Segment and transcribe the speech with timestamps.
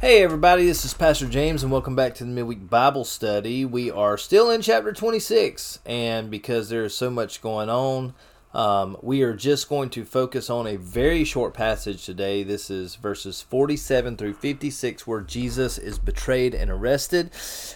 [0.00, 3.66] Hey, everybody, this is Pastor James, and welcome back to the Midweek Bible Study.
[3.66, 8.14] We are still in chapter 26, and because there is so much going on,
[8.54, 12.42] um, we are just going to focus on a very short passage today.
[12.42, 17.30] This is verses 47 through 56, where Jesus is betrayed and arrested.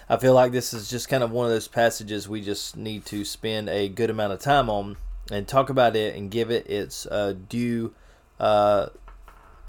[0.08, 3.04] I feel like this is just kind of one of those passages we just need
[3.04, 4.96] to spend a good amount of time on
[5.30, 7.92] and talk about it and give it its uh, due.
[8.40, 8.86] Uh,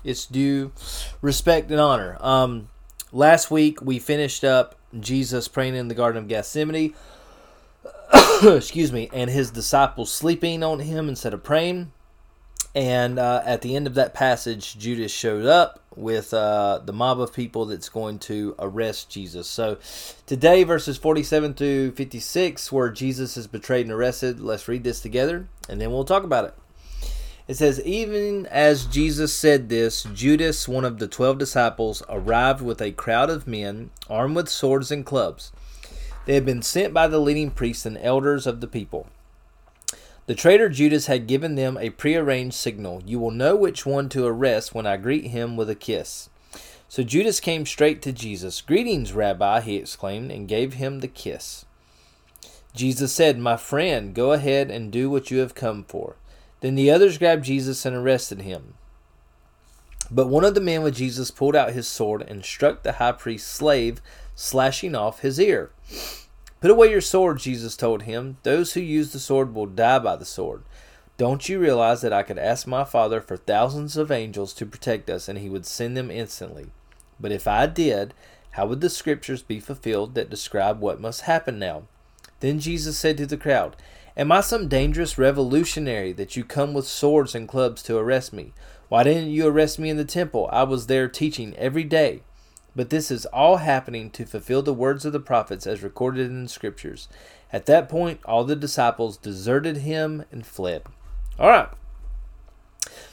[0.06, 0.72] its due
[1.22, 2.18] respect and honor.
[2.22, 2.70] Um,
[3.12, 6.94] last week we finished up Jesus praying in the Garden of Gethsemane.
[8.44, 11.92] Excuse me, and his disciples sleeping on him instead of praying.
[12.74, 17.22] And uh, at the end of that passage, Judas showed up with uh, the mob
[17.22, 19.48] of people that's going to arrest Jesus.
[19.48, 19.78] So
[20.26, 25.48] today, verses 47 to 56, where Jesus is betrayed and arrested, let's read this together
[25.70, 26.54] and then we'll talk about it.
[27.48, 32.82] It says, Even as Jesus said this, Judas, one of the twelve disciples, arrived with
[32.82, 35.52] a crowd of men armed with swords and clubs.
[36.26, 39.08] They had been sent by the leading priests and elders of the people.
[40.26, 44.26] The traitor Judas had given them a prearranged signal You will know which one to
[44.26, 46.30] arrest when I greet him with a kiss.
[46.90, 48.62] So Judas came straight to Jesus.
[48.62, 51.66] Greetings, Rabbi, he exclaimed, and gave him the kiss.
[52.74, 56.16] Jesus said, My friend, go ahead and do what you have come for.
[56.66, 58.74] Then the others grabbed Jesus and arrested him.
[60.10, 63.12] But one of the men with Jesus pulled out his sword and struck the high
[63.12, 64.02] priest's slave,
[64.34, 65.70] slashing off his ear.
[66.62, 68.38] Put away your sword, Jesus told him.
[68.42, 70.64] Those who use the sword will die by the sword.
[71.18, 75.08] Don't you realize that I could ask my Father for thousands of angels to protect
[75.08, 76.72] us, and he would send them instantly?
[77.20, 78.16] But if I did,
[78.54, 81.84] how would the scriptures be fulfilled that describe what must happen now?
[82.40, 83.76] Then Jesus said to the crowd,
[84.18, 88.54] Am I some dangerous revolutionary that you come with swords and clubs to arrest me?
[88.88, 90.48] Why didn't you arrest me in the temple?
[90.54, 92.22] I was there teaching every day.
[92.76, 96.44] But this is all happening to fulfill the words of the prophets as recorded in
[96.44, 97.10] the scriptures.
[97.52, 100.84] At that point, all the disciples deserted him and fled.
[101.38, 101.70] All right.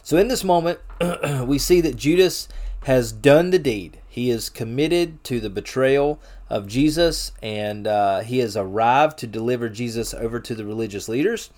[0.04, 0.78] So in this moment,
[1.44, 2.46] we see that Judas
[2.84, 4.01] has done the deed.
[4.12, 9.70] He is committed to the betrayal of Jesus, and uh, he has arrived to deliver
[9.70, 11.48] Jesus over to the religious leaders.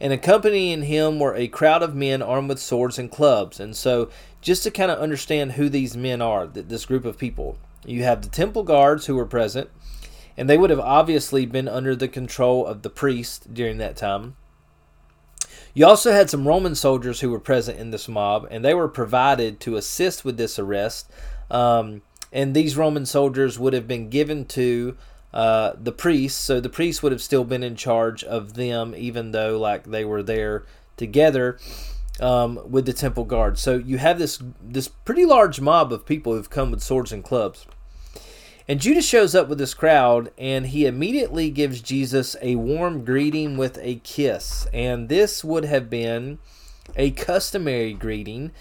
[0.00, 3.58] And accompanying him were a crowd of men armed with swords and clubs.
[3.58, 4.10] And so,
[4.40, 8.22] just to kind of understand who these men are, this group of people, you have
[8.22, 9.68] the temple guards who were present,
[10.36, 14.36] and they would have obviously been under the control of the priest during that time.
[15.74, 18.88] You also had some Roman soldiers who were present in this mob, and they were
[18.88, 21.10] provided to assist with this arrest.
[21.52, 22.02] Um,
[22.32, 24.96] and these Roman soldiers would have been given to
[25.32, 29.30] uh, the priests, so the priests would have still been in charge of them, even
[29.30, 30.64] though like they were there
[30.96, 31.58] together
[32.20, 33.58] um, with the temple guard.
[33.58, 37.22] So you have this this pretty large mob of people who've come with swords and
[37.22, 37.66] clubs.
[38.68, 43.56] And Judas shows up with this crowd, and he immediately gives Jesus a warm greeting
[43.56, 44.66] with a kiss.
[44.72, 46.38] And this would have been
[46.96, 48.52] a customary greeting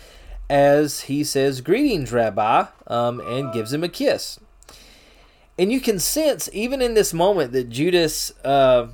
[0.51, 4.37] as he says, Greetings, Rabbi, um, and gives him a kiss.
[5.57, 8.87] And you can sense, even in this moment, that Judas uh,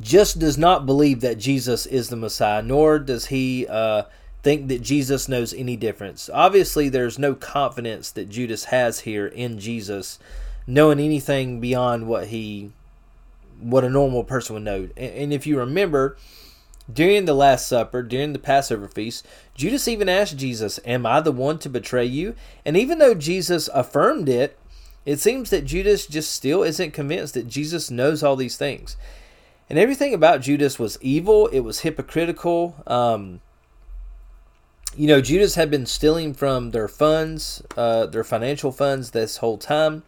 [0.00, 4.04] just does not believe that Jesus is the Messiah, nor does he uh,
[4.44, 6.30] think that Jesus knows any difference.
[6.32, 10.20] Obviously, there's no confidence that Judas has here in Jesus,
[10.64, 12.70] knowing anything beyond what he,
[13.58, 14.88] what a normal person would know.
[14.96, 16.16] And, and if you remember,
[16.90, 21.32] during the Last Supper, during the Passover feast, Judas even asked Jesus, Am I the
[21.32, 22.34] one to betray you?
[22.64, 24.58] And even though Jesus affirmed it,
[25.04, 28.96] it seems that Judas just still isn't convinced that Jesus knows all these things.
[29.70, 32.82] And everything about Judas was evil, it was hypocritical.
[32.86, 33.40] Um,
[34.96, 39.58] you know, Judas had been stealing from their funds, uh, their financial funds, this whole
[39.58, 40.02] time.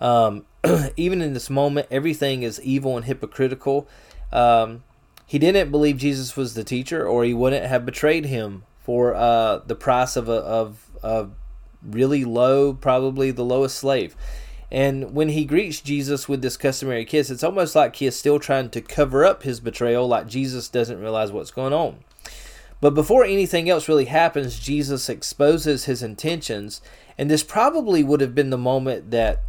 [0.00, 0.46] Um,
[0.96, 3.88] even in this moment, everything is evil and hypocritical.
[4.32, 4.82] Um,
[5.28, 9.58] he didn't believe Jesus was the teacher, or he wouldn't have betrayed him for uh,
[9.58, 11.28] the price of a of a
[11.82, 14.16] really low, probably the lowest slave.
[14.72, 18.38] And when he greets Jesus with this customary kiss, it's almost like he is still
[18.38, 21.98] trying to cover up his betrayal, like Jesus doesn't realize what's going on.
[22.80, 26.80] But before anything else really happens, Jesus exposes his intentions,
[27.18, 29.42] and this probably would have been the moment that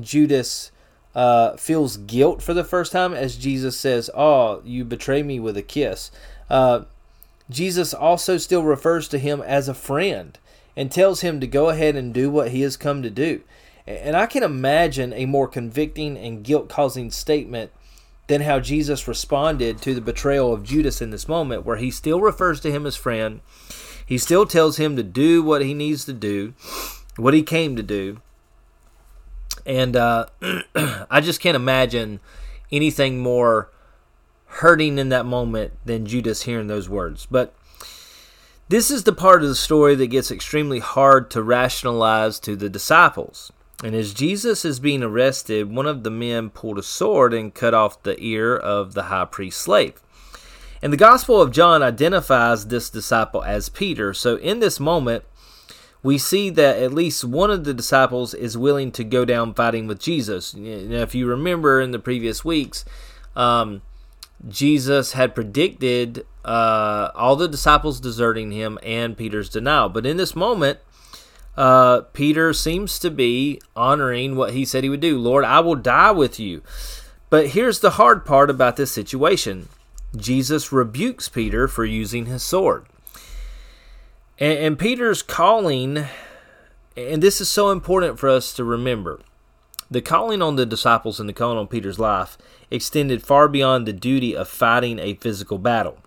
[0.00, 0.70] Judas
[1.16, 5.56] uh, feels guilt for the first time as Jesus says, Oh, you betray me with
[5.56, 6.10] a kiss.
[6.50, 6.82] Uh,
[7.48, 10.38] Jesus also still refers to him as a friend
[10.76, 13.40] and tells him to go ahead and do what he has come to do.
[13.86, 17.70] And I can imagine a more convicting and guilt causing statement
[18.26, 22.20] than how Jesus responded to the betrayal of Judas in this moment, where he still
[22.20, 23.40] refers to him as friend.
[24.04, 26.52] He still tells him to do what he needs to do.
[27.16, 28.20] what he came to do.
[29.66, 30.26] And uh,
[31.10, 32.20] I just can't imagine
[32.72, 33.70] anything more
[34.46, 37.26] hurting in that moment than Judas hearing those words.
[37.30, 37.54] But
[38.68, 42.68] this is the part of the story that gets extremely hard to rationalize to the
[42.68, 43.52] disciples.
[43.84, 47.74] And as Jesus is being arrested, one of the men pulled a sword and cut
[47.74, 50.00] off the ear of the high priest's slave.
[50.82, 54.14] And the Gospel of John identifies this disciple as Peter.
[54.14, 55.24] So in this moment,
[56.06, 59.88] we see that at least one of the disciples is willing to go down fighting
[59.88, 60.54] with Jesus.
[60.54, 62.84] Now, if you remember in the previous weeks,
[63.34, 63.82] um,
[64.48, 69.88] Jesus had predicted uh, all the disciples deserting him and Peter's denial.
[69.88, 70.78] But in this moment,
[71.56, 75.18] uh, Peter seems to be honoring what he said he would do.
[75.18, 76.62] Lord, I will die with you.
[77.30, 79.68] But here's the hard part about this situation
[80.16, 82.86] Jesus rebukes Peter for using his sword.
[84.38, 86.04] And, and Peter's calling,
[86.96, 89.20] and this is so important for us to remember
[89.90, 92.36] the calling on the disciples and the calling on Peter's life
[92.70, 95.98] extended far beyond the duty of fighting a physical battle.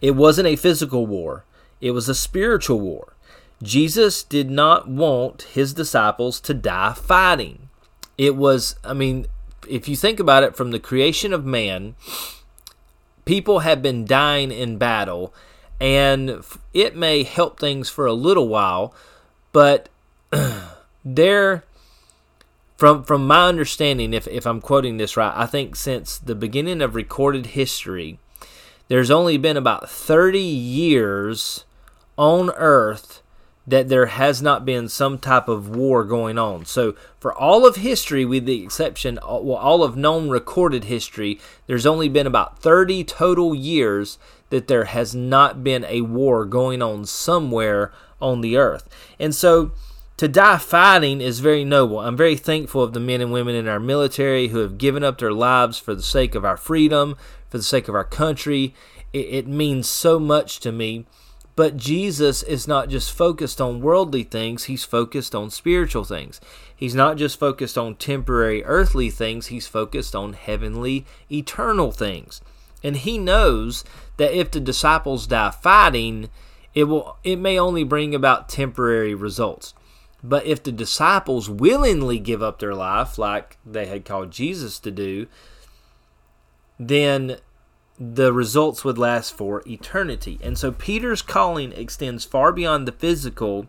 [0.00, 1.44] It wasn't a physical war,
[1.80, 3.14] it was a spiritual war.
[3.62, 7.68] Jesus did not want his disciples to die fighting.
[8.18, 9.26] It was, I mean,
[9.68, 11.94] if you think about it from the creation of man,
[13.24, 15.32] people have been dying in battle,
[15.82, 18.94] and it may help things for a little while,
[19.50, 19.88] but
[21.04, 21.64] there
[22.76, 26.82] from from my understanding, if if I'm quoting this right, I think since the beginning
[26.82, 28.20] of recorded history,
[28.86, 31.64] there's only been about 30 years
[32.16, 33.20] on Earth
[33.66, 36.64] that there has not been some type of war going on.
[36.64, 41.38] So, for all of history, with the exception, uh, well, all of known recorded history,
[41.66, 44.18] there's only been about 30 total years
[44.50, 48.88] that there has not been a war going on somewhere on the earth.
[49.20, 49.72] And so,
[50.16, 52.00] to die fighting is very noble.
[52.00, 55.18] I'm very thankful of the men and women in our military who have given up
[55.18, 57.16] their lives for the sake of our freedom,
[57.48, 58.74] for the sake of our country.
[59.12, 61.06] It, it means so much to me.
[61.54, 66.40] But Jesus is not just focused on worldly things, he's focused on spiritual things.
[66.74, 72.40] He's not just focused on temporary earthly things, he's focused on heavenly, eternal things.
[72.82, 73.84] And he knows
[74.16, 76.30] that if the disciples die fighting,
[76.74, 79.74] it will it may only bring about temporary results.
[80.24, 84.90] But if the disciples willingly give up their life, like they had called Jesus to
[84.90, 85.26] do,
[86.78, 87.38] then
[88.02, 90.38] the results would last for eternity.
[90.42, 93.66] And so Peter's calling extends far beyond the physical,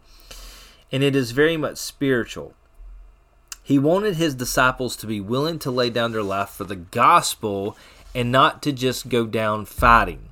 [0.92, 2.54] and it is very much spiritual.
[3.62, 7.78] He wanted his disciples to be willing to lay down their life for the gospel
[8.16, 10.30] and not to just go down fighting.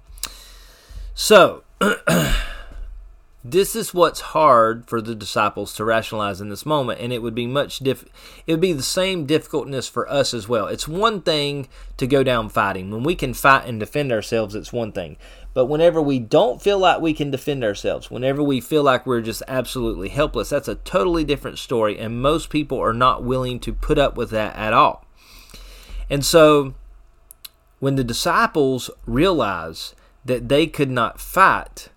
[1.14, 1.64] So,
[3.44, 7.34] this is what's hard for the disciples to rationalize in this moment and it would
[7.34, 8.06] be much diff
[8.46, 10.68] it would be the same difficultness for us as well.
[10.68, 11.68] It's one thing
[11.98, 12.92] to go down fighting.
[12.92, 15.18] When we can fight and defend ourselves it's one thing.
[15.54, 19.22] But whenever we don't feel like we can defend ourselves whenever we feel like we're
[19.22, 23.74] just absolutely helpless that's a totally different story and most people are not willing to
[23.74, 25.06] put up with that at all.
[26.12, 26.76] And so
[27.80, 31.90] when the disciples realize that they could not fight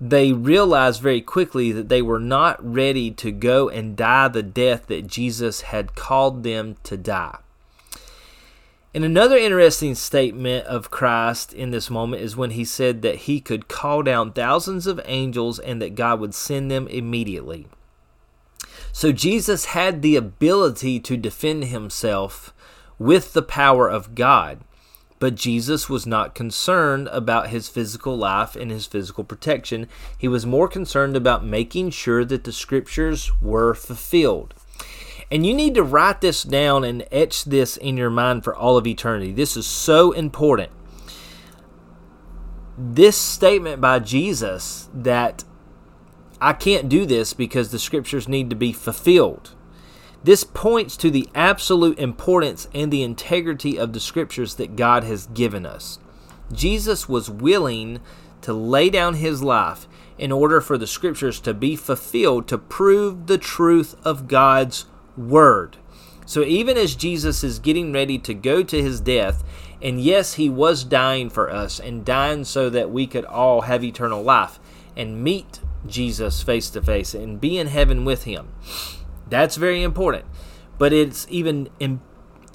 [0.00, 4.86] they realized very quickly that they were not ready to go and die the death
[4.86, 7.38] that Jesus had called them to die.
[8.94, 13.40] And another interesting statement of Christ in this moment is when he said that he
[13.40, 17.66] could call down thousands of angels and that God would send them immediately.
[18.92, 22.54] So Jesus had the ability to defend himself
[22.98, 24.60] with the power of God.
[25.18, 29.88] But Jesus was not concerned about his physical life and his physical protection.
[30.16, 34.54] He was more concerned about making sure that the scriptures were fulfilled.
[35.30, 38.76] And you need to write this down and etch this in your mind for all
[38.76, 39.32] of eternity.
[39.32, 40.70] This is so important.
[42.78, 45.44] This statement by Jesus that
[46.40, 49.54] I can't do this because the scriptures need to be fulfilled
[50.24, 55.26] this points to the absolute importance and the integrity of the scriptures that God has
[55.28, 55.98] given us.
[56.52, 58.00] Jesus was willing
[58.42, 63.26] to lay down his life in order for the scriptures to be fulfilled to prove
[63.26, 65.76] the truth of God's word.
[66.26, 69.42] So even as Jesus is getting ready to go to his death,
[69.80, 73.84] and yes, he was dying for us and dying so that we could all have
[73.84, 74.58] eternal life
[74.96, 78.48] and meet Jesus face to face and be in heaven with him.
[79.28, 80.24] That's very important.
[80.78, 81.68] But it's even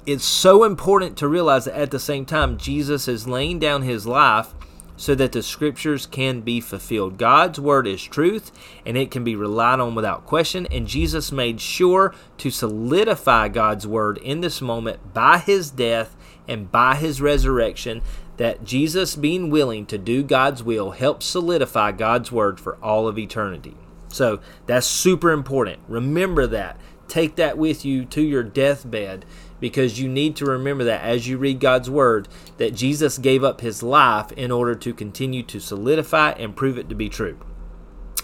[0.06, 4.06] it's so important to realize that at the same time Jesus is laying down his
[4.06, 4.54] life
[4.96, 7.18] so that the scriptures can be fulfilled.
[7.18, 8.52] God's word is truth
[8.86, 13.86] and it can be relied on without question, and Jesus made sure to solidify God's
[13.86, 16.16] word in this moment by his death
[16.46, 18.02] and by his resurrection.
[18.36, 23.16] That Jesus being willing to do God's will helps solidify God's word for all of
[23.16, 23.76] eternity.
[24.14, 25.80] So that's super important.
[25.88, 26.78] Remember that.
[27.08, 29.24] Take that with you to your deathbed
[29.60, 33.60] because you need to remember that as you read God's word that Jesus gave up
[33.60, 37.38] his life in order to continue to solidify and prove it to be true.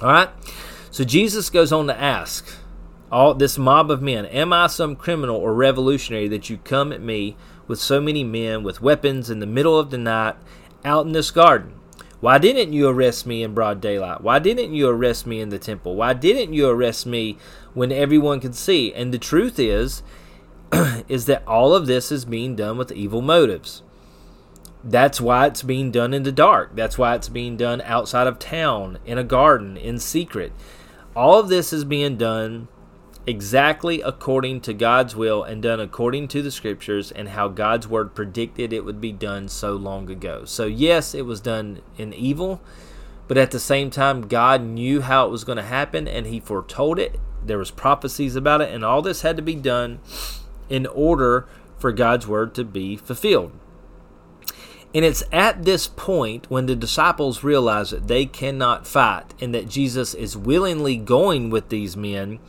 [0.00, 0.30] All right?
[0.90, 2.48] So Jesus goes on to ask
[3.12, 7.02] all this mob of men, am I some criminal or revolutionary that you come at
[7.02, 10.36] me with so many men with weapons in the middle of the night
[10.84, 11.79] out in this garden?
[12.20, 14.20] Why didn't you arrest me in broad daylight?
[14.20, 15.96] Why didn't you arrest me in the temple?
[15.96, 17.38] Why didn't you arrest me
[17.72, 18.92] when everyone could see?
[18.92, 20.02] And the truth is
[21.08, 23.82] is that all of this is being done with evil motives.
[24.84, 26.76] That's why it's being done in the dark.
[26.76, 30.52] That's why it's being done outside of town, in a garden, in secret.
[31.14, 32.68] All of this is being done
[33.26, 38.14] exactly according to God's will and done according to the scriptures and how God's word
[38.14, 40.44] predicted it would be done so long ago.
[40.44, 42.60] So, yes, it was done in evil,
[43.28, 46.40] but at the same time, God knew how it was going to happen and He
[46.40, 47.20] foretold it.
[47.44, 50.00] There was prophecies about it, and all this had to be done
[50.68, 51.46] in order
[51.78, 53.52] for God's word to be fulfilled.
[54.94, 59.68] And it's at this point when the disciples realize that they cannot fight and that
[59.68, 62.40] Jesus is willingly going with these men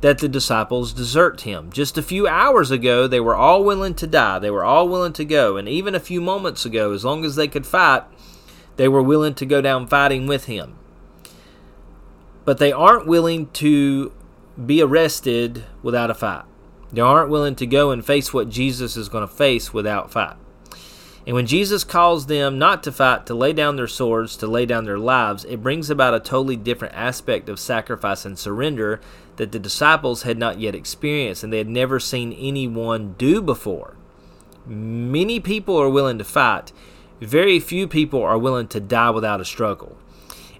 [0.00, 1.72] that the disciples desert him.
[1.72, 4.38] Just a few hours ago, they were all willing to die.
[4.38, 5.56] They were all willing to go.
[5.56, 8.04] And even a few moments ago, as long as they could fight,
[8.76, 10.78] they were willing to go down fighting with him.
[12.44, 14.12] But they aren't willing to
[14.64, 16.44] be arrested without a fight.
[16.92, 20.36] They aren't willing to go and face what Jesus is going to face without fight.
[21.28, 24.64] And when Jesus calls them not to fight, to lay down their swords, to lay
[24.64, 28.98] down their lives, it brings about a totally different aspect of sacrifice and surrender
[29.36, 33.94] that the disciples had not yet experienced and they had never seen anyone do before.
[34.64, 36.72] Many people are willing to fight,
[37.20, 39.98] very few people are willing to die without a struggle.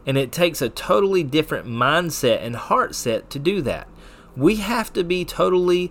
[0.05, 3.89] And it takes a totally different mindset and heart set to do that.
[4.37, 5.91] We have to be totally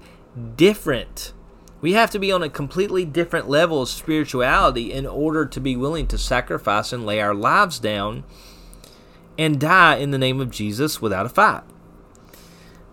[0.56, 1.34] different.
[1.80, 5.76] We have to be on a completely different level of spirituality in order to be
[5.76, 8.24] willing to sacrifice and lay our lives down
[9.38, 11.64] and die in the name of Jesus without a fight.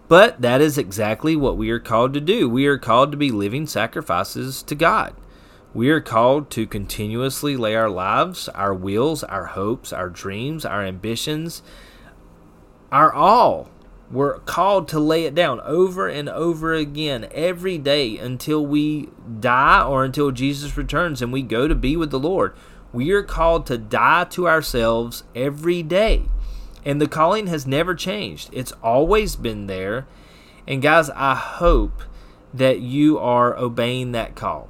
[0.06, 2.48] But that is exactly what we are called to do.
[2.48, 5.14] We are called to be living sacrifices to God.
[5.72, 10.82] We are called to continuously lay our lives, our wills, our hopes, our dreams, our
[10.84, 11.62] ambitions,
[12.92, 13.70] our all
[14.10, 19.08] we're called to lay it down over and over again every day until we
[19.40, 22.54] die or until Jesus returns and we go to be with the Lord.
[22.92, 26.24] We are called to die to ourselves every day.
[26.84, 30.06] And the calling has never changed, it's always been there.
[30.66, 32.02] And guys, I hope
[32.52, 34.68] that you are obeying that call.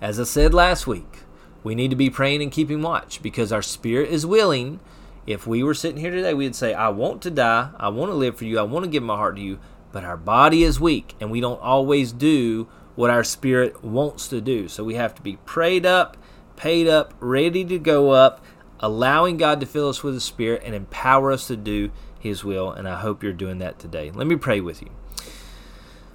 [0.00, 1.20] As I said last week,
[1.62, 4.80] we need to be praying and keeping watch because our spirit is willing
[5.26, 7.70] if we were sitting here today, we'd say, I want to die.
[7.78, 8.58] I want to live for you.
[8.58, 9.58] I want to give my heart to you.
[9.92, 14.40] But our body is weak, and we don't always do what our spirit wants to
[14.40, 14.68] do.
[14.68, 16.16] So we have to be prayed up,
[16.56, 18.44] paid up, ready to go up,
[18.80, 22.70] allowing God to fill us with His Spirit and empower us to do His will.
[22.70, 24.10] And I hope you're doing that today.
[24.10, 24.90] Let me pray with you.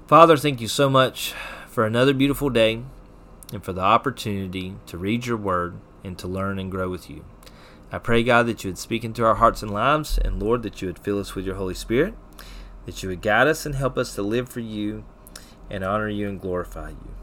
[0.07, 1.33] Father, thank you so much
[1.67, 2.83] for another beautiful day
[3.53, 7.23] and for the opportunity to read your word and to learn and grow with you.
[7.91, 10.81] I pray, God, that you would speak into our hearts and lives, and Lord, that
[10.81, 12.13] you would fill us with your Holy Spirit,
[12.85, 15.03] that you would guide us and help us to live for you
[15.69, 17.15] and honor you and glorify you.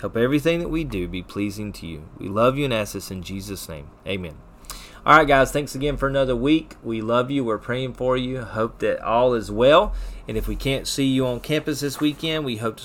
[0.00, 2.08] Help everything that we do be pleasing to you.
[2.18, 3.88] We love you and ask this in Jesus' name.
[4.04, 4.36] Amen.
[5.06, 6.74] All right, guys, thanks again for another week.
[6.82, 7.44] We love you.
[7.44, 8.42] We're praying for you.
[8.42, 9.94] Hope that all is well.
[10.26, 12.80] And if we can't see you on campus this weekend, we hope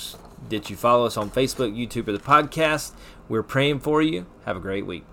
[0.50, 2.94] that you follow us on Facebook, YouTube, or the podcast.
[3.28, 4.28] We're praying for you.
[4.46, 5.08] Have a great week.